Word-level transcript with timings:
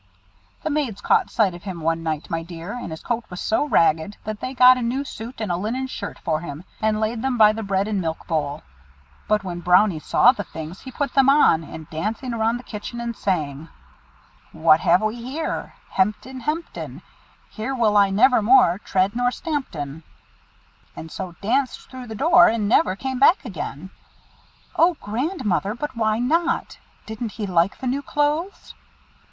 "The 0.63 0.71
maids 0.71 0.99
caught 0.99 1.29
sight 1.29 1.53
of 1.53 1.61
him 1.61 1.79
one 1.79 2.01
night, 2.01 2.27
my 2.27 2.41
dear, 2.41 2.73
and 2.73 2.89
his 2.89 3.03
coat 3.03 3.23
was 3.29 3.39
so 3.39 3.65
ragged, 3.67 4.17
that 4.23 4.39
they 4.39 4.55
got 4.55 4.75
a 4.77 4.81
new 4.81 5.03
suit, 5.03 5.39
and 5.39 5.51
a 5.51 5.55
linen 5.57 5.85
shirt 5.85 6.17
for 6.17 6.39
him, 6.39 6.63
and 6.81 6.99
laid 6.99 7.21
them 7.21 7.37
by 7.37 7.53
the 7.53 7.61
bread 7.61 7.87
and 7.87 8.01
milk 8.01 8.25
bowl. 8.25 8.63
But 9.27 9.43
when 9.43 9.59
Brownie 9.59 9.99
saw 9.99 10.31
the 10.31 10.43
things, 10.43 10.79
he 10.81 10.91
put 10.91 11.13
them 11.13 11.29
on, 11.29 11.63
and 11.63 11.87
dancing 11.91 12.31
round 12.33 12.57
the 12.57 12.63
kitchen, 12.63 13.13
sang, 13.13 13.69
'What 14.53 14.79
have 14.79 15.03
we 15.03 15.17
here? 15.21 15.75
Hemten 15.91 16.39
hamten! 16.41 17.03
Here 17.51 17.75
will 17.75 17.95
I 17.95 18.09
never 18.09 18.41
more 18.41 18.79
tread 18.83 19.15
nor 19.15 19.29
stampen,' 19.29 20.01
and 20.95 21.11
so 21.11 21.35
danced 21.41 21.91
through 21.91 22.07
the 22.07 22.15
door, 22.15 22.47
and 22.47 22.67
never 22.67 22.95
came 22.95 23.19
back 23.19 23.45
again." 23.45 23.91
"O 24.77 24.95
Grandmother! 24.95 25.75
But 25.75 25.95
why 25.95 26.17
not? 26.17 26.79
Didn't 27.05 27.33
he 27.33 27.45
like 27.45 27.77
the 27.77 27.85
new 27.85 28.01
clothes?" 28.01 28.73